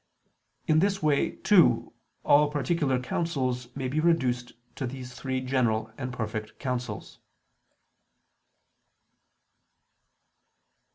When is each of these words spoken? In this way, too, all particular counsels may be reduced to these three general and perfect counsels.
In 0.65 0.79
this 0.79 1.03
way, 1.03 1.29
too, 1.29 1.93
all 2.23 2.49
particular 2.49 2.99
counsels 2.99 3.67
may 3.75 3.87
be 3.87 3.99
reduced 3.99 4.51
to 4.77 4.87
these 4.87 5.13
three 5.13 5.41
general 5.41 5.91
and 5.95 6.11
perfect 6.11 6.57
counsels. 6.57 7.19